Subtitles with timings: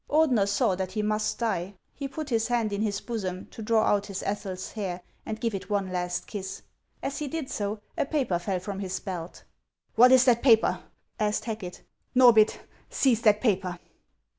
[0.09, 1.75] Ordener saw that he must die.
[1.93, 5.53] He put his hand in his bosom to draw out his Ethel's hair and give
[5.53, 6.63] it one last kiss.
[7.03, 9.43] As he did so, a paper fell from his belt."
[9.97, 10.79] What is that paper?"
[11.19, 11.83] asked Hacket."
[12.15, 12.57] Xorbith,
[12.89, 13.77] seize that paper."